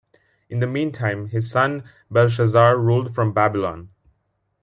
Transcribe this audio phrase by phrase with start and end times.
[0.49, 3.89] In the meantime, his son Belshazzar ruled from Babylon.